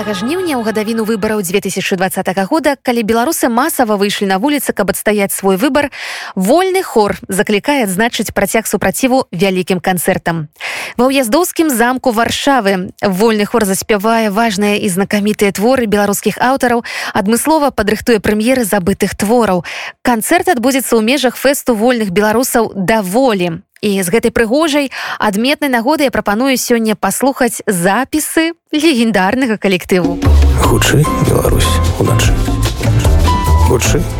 [0.00, 5.60] жніўня ў гадавіну выбараў 2020 года калі беларусы масава выйшлі на вуліцы каб адстаяць свой
[5.60, 5.90] выбар
[6.32, 10.48] вольны хор заклікае адзначыць працяг супраціву вялікім канцэртам.
[10.96, 16.80] Ва ўяздоўскім замку варшавы вольны хор заспявае важныя і знакамітыя творы беларускіх аўтараў
[17.12, 19.68] адмыслова падрыхтуе прэм'еры забытых твораў.
[20.00, 26.12] Канцэрт адбудзецца ў межах фэсту вольных беларусаў даволі І з гэтай прыгожай адметнай нагоды я
[26.12, 30.20] прапаную сёння паслухаць запісы легендарнага калектыву.
[30.60, 32.36] Хутчэй Беларусь уначы.
[33.66, 34.19] Хутчэй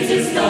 [0.00, 0.49] вольны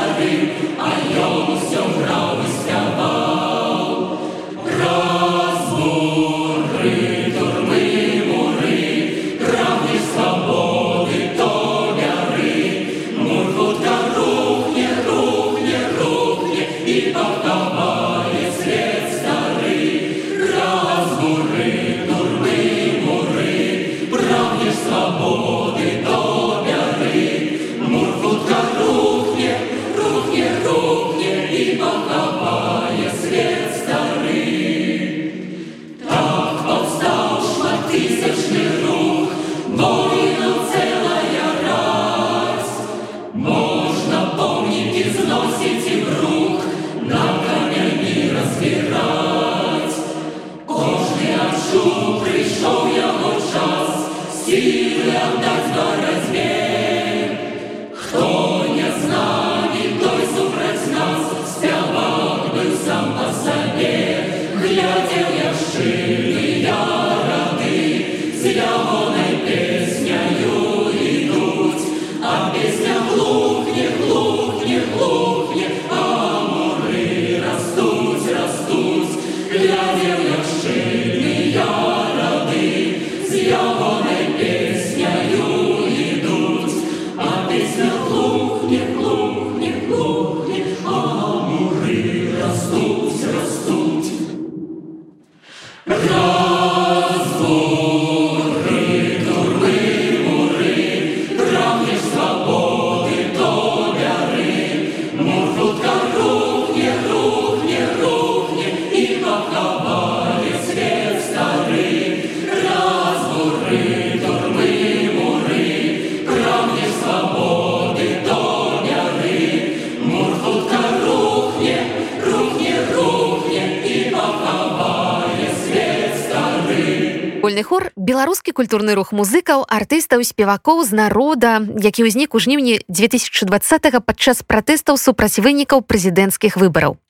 [128.60, 135.40] культурны рух музыкаў артыстаў спевакоў з народа які ўзнік у жніўні 2020 падчас пратэстаў супраць
[135.40, 137.00] вынікаў прэзідэнцкіх выбараў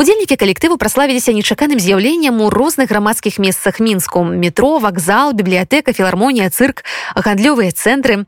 [0.00, 4.24] удзельнікі калектыву праславіліся нечаканым з'яўленнем у розных грамадскіх месцах мінску.
[4.24, 8.24] Метро вакзал бібліятэка філармонія цырк гандлёвыя цэнтры.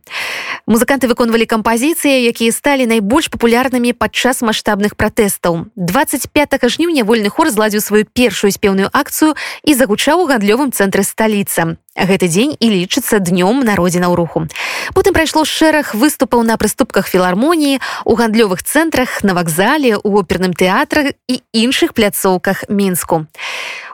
[0.69, 5.73] Музыканты выконвалі кампазіцыі якія сталі найбольш папулярнымі падчас маштабных пратэстаў.
[5.77, 6.29] 25
[6.69, 9.33] жніўня вольны хор зладзіў сваю першую спеўную акцыю
[9.65, 11.81] і загучаў у гандлёвым цэнтры сталіца.
[11.93, 14.49] Гэты дзень і лічыцца днём народзіна ў руху.
[14.97, 21.12] Потым прайшло шэраг выступаў на прыступках філармоніі, у гандлёвых цэнтрах, на вакзале, у оперным тэатрах
[21.29, 23.27] і іншых пляцоўках мінску.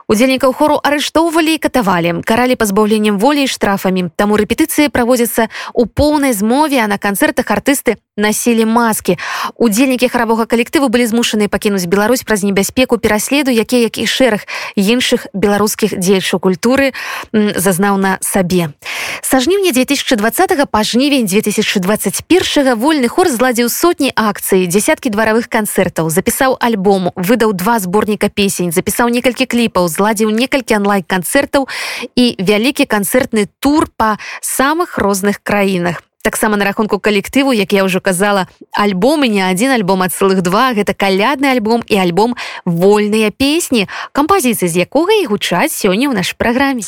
[0.09, 4.09] Удзельнікаў хору арыштоўвалі і катавалі, каралі пазбаўленнем волі і штрафамі.
[4.17, 9.21] Таму рэпетыцыі праводзяцца ў поўнай змове, а на канцэртах артысты насілі маскі.
[9.53, 15.29] Удзельнікі харавога калектыву былі змушаны пакінуць Беларусь праз небяспеку пераследу, які як і шэраг іншых
[15.37, 16.91] беларускіх дзельчаў культуры
[17.31, 18.73] зазнаў на сабе.
[19.21, 26.57] Са жніўня 2020 па жнівень 2021 вольны хор зладзіў сотні акцый, дзясяткі дваравых канцэртаў, запісаў
[26.57, 31.67] альбом, выдаў два зборніка песень, запісаў некалькі кліпаў, зладзіў некалькі онлайн-канцэртаў
[32.15, 36.03] і вялікі канцэртны тур па самых розных краінах.
[36.21, 40.75] Таксама на рахунку калектыву, як я ўжо казала, альбомы не адзін альбом ад цэлых два,
[40.75, 42.35] гэта калядны альбом і альбом
[42.67, 46.83] вольныя песні, кампазіцыі з якога і гучаць сёння ў нашай праграме.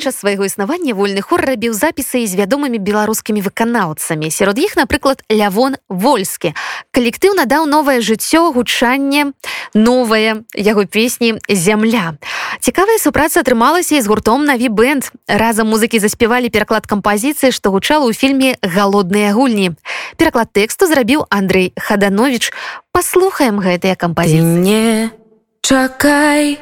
[0.00, 4.32] Падчас свайго існавання вольны хор рабіў запісы з вядомымі беларускімі выканаўцамі.
[4.32, 6.56] Сярод іх напрыклад лявон вольскі.
[6.88, 9.36] Калектыў надаў новае жыццё гучанне
[9.76, 12.16] новае яго песні зямля
[12.64, 18.08] цікавая супраца атрымалася і з гуртом наві бэнд разам музыкі заспявалі пераклад кампазіцыі што гучала
[18.08, 19.76] ў фільме галодныя гульні
[20.16, 22.56] пераклад тэксту зрабіў Андрей хаданович
[22.96, 25.12] паслухаем гэтыя кампазіі не
[25.60, 26.56] чакай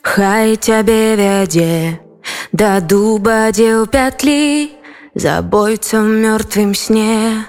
[0.00, 2.07] хай цябе вядзе
[2.52, 4.72] Да дуба дзе ў пятлі
[5.12, 7.44] забойцам мёртвым сне.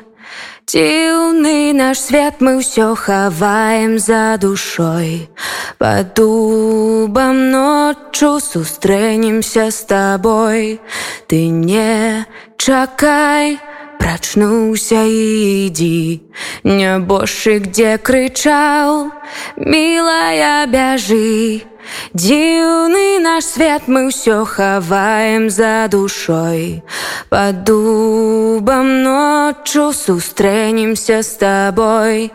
[0.70, 5.32] Дзіўны наш свет мы ўсё хаваем за душой.
[5.80, 10.82] Под дубам ноччу сустрэнемся з табой
[11.28, 12.26] Ты не
[12.58, 13.58] чакай
[14.00, 16.24] прачнуўся ідзі
[16.64, 19.12] Нябожчык дзе крычаў
[19.60, 21.68] мілая бяжы
[22.14, 26.84] Дзіўны наш свет мы ўсё хаваем за душой.
[27.30, 32.32] Под дубам ноччу сустрэнемся з табой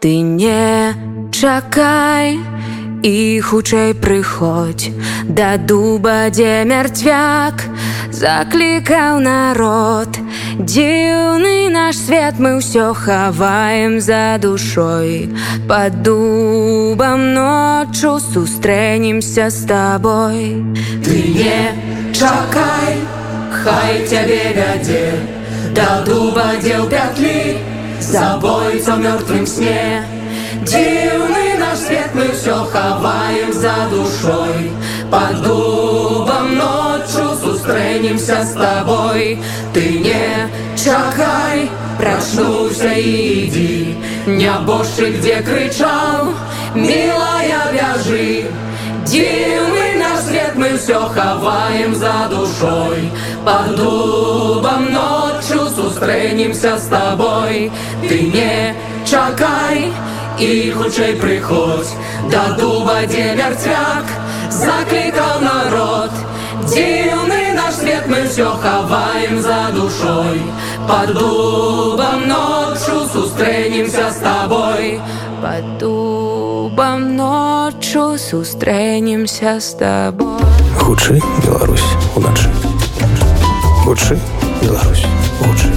[0.00, 0.92] Ты не
[1.32, 2.40] чакай
[3.02, 4.90] і хутчэй прыходь
[5.28, 7.62] да дуба дзе мярцвяк
[8.10, 10.18] заклікаў народ.
[10.58, 15.30] Дзіўны наш свет мы ўсё хаваем за душой.
[15.68, 20.58] Под дубам ноччу сустрэнемся з табой.
[21.04, 21.60] Ты не
[22.10, 22.98] чакай
[23.50, 25.12] Хай цябе вядзе.
[25.74, 27.58] Да дуба дзел пятлі
[28.00, 30.02] забойца мёртвым сне.
[30.66, 31.37] Дзіўны
[31.78, 34.70] наш свет мы ўсё хаваем за душой.
[35.10, 39.38] Под дубам ноччу сустрэем сустрэнемся з табой
[39.72, 43.94] ты не чакай прачнуўся ідзі
[44.26, 46.34] нябожчык дзе крычаў
[46.74, 48.44] милая вяжы
[49.06, 53.08] дзівы наш свет мы ўсё хаваем за душой.
[53.44, 57.70] Под дубам ноччу сустрэнемся з табой
[58.08, 58.74] ты не
[59.08, 59.92] чакай
[60.40, 61.94] і хутчэй прыходзь.
[62.30, 64.06] Да дуба дзе мярцвяк
[64.50, 66.12] заклікаў народ.
[66.68, 70.42] Дзіўны наш свет мы ўсё хаваем за душой.
[70.88, 75.00] Под дубам ноччу сустрэнемся з табой.
[75.42, 80.48] Под дубам ноччу сустрэнемся з табой.
[80.80, 82.48] Гучы Беларусь уначы
[83.84, 84.18] Гучы
[84.62, 85.04] Беларусь
[85.40, 85.68] гучы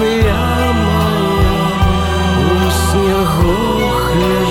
[0.00, 1.60] ля мая
[2.46, 3.56] у снягу
[4.04, 4.49] гляжу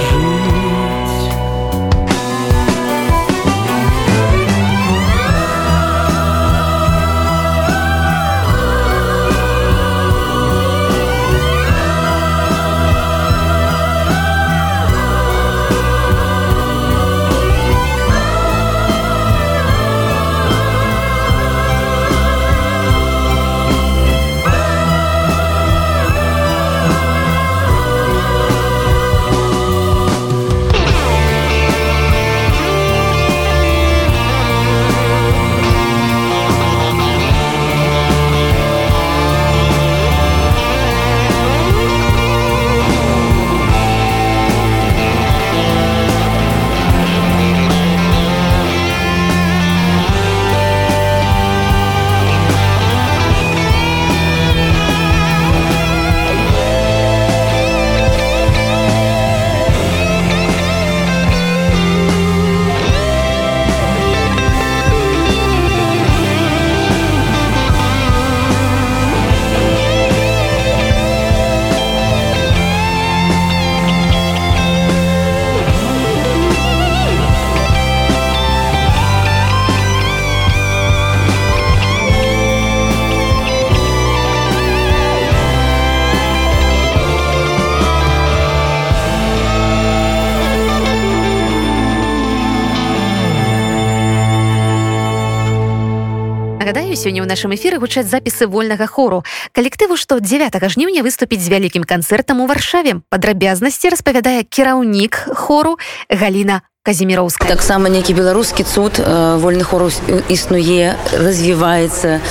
[97.00, 99.24] сёння ў нашым эфіры гучаць запісы вольнага хору.
[99.56, 103.00] Калектыву што 9 жніўня выступіць з вялікім канцэртам у варшаве.
[103.08, 105.80] Падрабязнасці распавядае кіраўнік хору
[106.12, 109.04] Галіна казіміроўска таксама нейкі беларускі цуд
[109.44, 110.00] вольны хорус
[110.32, 112.24] існуе развіваецца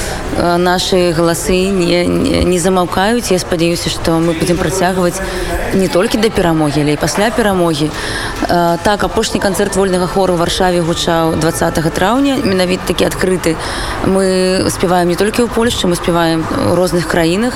[0.57, 5.21] наши галасы не, не, не замаўкаюць я спадзяюся што мы будзем працягваць
[5.77, 7.91] не толькі да перамогі але і пасля перамогі
[8.85, 13.57] так апошні канцэрт вольнага хору варшаве гучаў 20 траўня менавіт такі адкрыты.
[14.07, 17.53] Мы спяваем не толькі ў польшчы мы спяваем у розных краінах.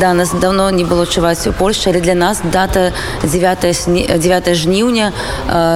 [0.00, 5.12] Да нас давно не было чуваць у польшчы але для нас дата 9 9 жніўня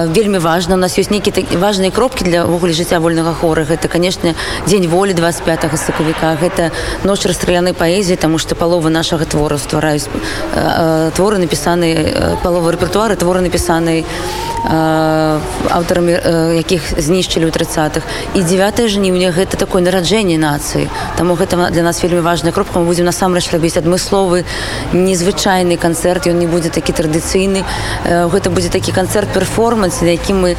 [0.09, 4.33] вельмі важна у нас ёсць нейкі важныя кропкі для ўвогуле жыцця вольнага хора гэта канешне
[4.65, 6.71] дзень волі 25 сакавіка гэта
[7.03, 10.09] ноч расстралянай паэзіі таму што палова нашага твора ствараюць
[11.13, 14.03] творы напісаны напісаны паловы рэпертуары творы напісаны
[14.67, 16.11] аўтарамі
[16.57, 18.03] якіх знішчылі ў тридцатых.
[18.35, 22.79] І 9 жніўня гэта такое нараджэнне нацыі таму гэта для нас вельмі важная кропка.
[22.79, 24.43] Мы будзем насамрэч рабіць адмысловы
[24.91, 27.63] незвычайны канцэрт ён не будзе такі традыцыйны
[28.03, 30.55] гэта будзе такі канцэрт перформанс на які мы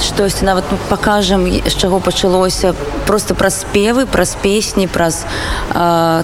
[0.00, 2.74] штосьці нават пакажам з чаго пачалося
[3.06, 5.24] просто праз спевы праз песні праз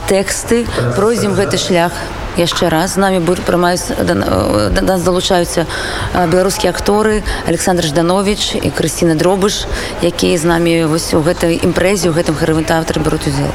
[0.09, 0.65] тэксты
[0.97, 1.93] пройдзем гэты шлях
[2.37, 2.95] яшчэ раз.
[2.95, 5.67] З намі будуць прымаюць да нас залучаюцца
[6.15, 9.65] беларускія акторы александр жданович і крысціна дробыш
[10.03, 13.53] якія з намі вось у гэтай імпрэзе у гэтым харвентаўтары бяруць удзел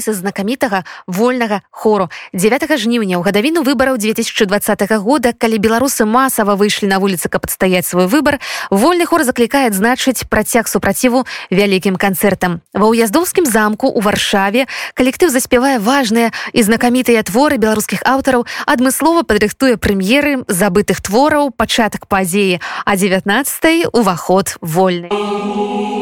[0.00, 2.08] запісы знакамітага вольнага хору.
[2.32, 7.84] 9 жніўня ў гадавіну выбараў 2020 года калі беларусы масава выйшлі на вуліцы каб адстаяць
[7.84, 12.64] свой выбар вольны хор заклікае значыць працяг супраціву вялікім канцэртам.
[12.72, 14.64] Ва ўяздоўскім замку у варшаве
[14.96, 22.60] калектыў заспявае важныя і знакамітыя творы беларускіх аўтараў адмыслова падрыхтуе прэм'еры забытых твораў пачатак падзеі
[22.88, 25.99] а 19 уваход вольны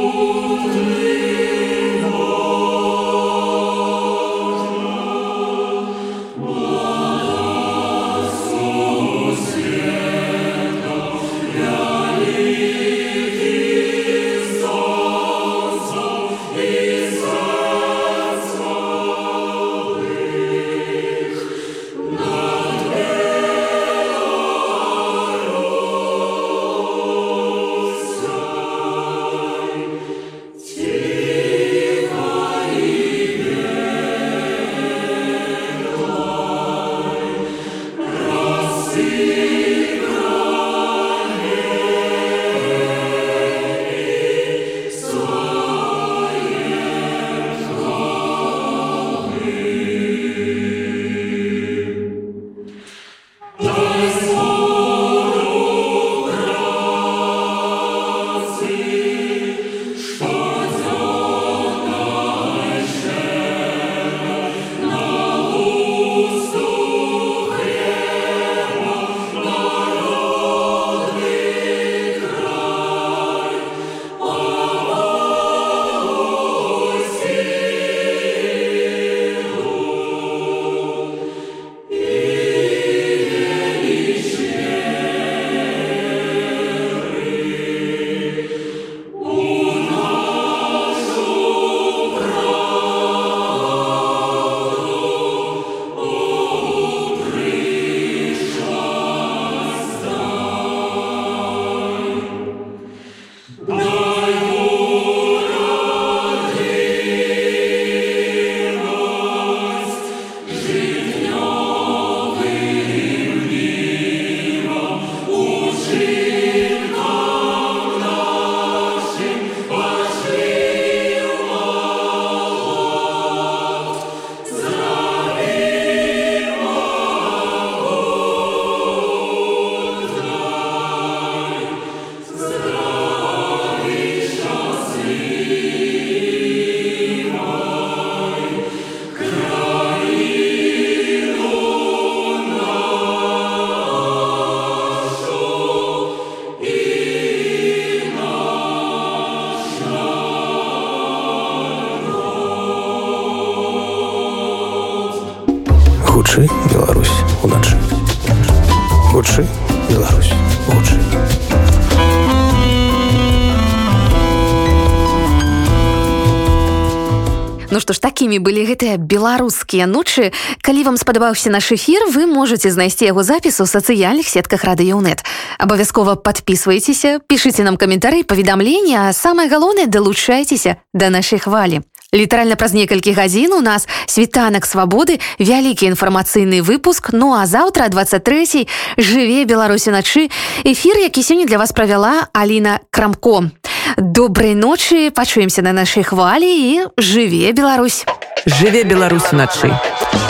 [167.70, 170.32] Ну што ж такімі былі гэтыя беларускія ночы.
[170.64, 175.20] Калі вам спадабаўся наш эфір вы можете знайсці яго запіс у сацыяльных сетках радыёнет
[175.58, 182.72] абавязкова подписывайтеся пішыце нам каментары паведамлення а самае галоўнае далучайцеся да нашай хвалі літаральна праз
[182.72, 187.10] некалькі гадзін у нас світанак свабоды вялікі інфармацыйны выпуск.
[187.12, 188.66] Ну а заўтра 23
[188.96, 190.30] жыве беларусі начы
[190.64, 193.50] эфір які сёння для вас правяла Аліна крамко.
[193.96, 198.04] Добрай ночы пачуемся на нашай хвалі і жыве Беларусь.
[198.46, 200.27] Жыве Беларусь начы а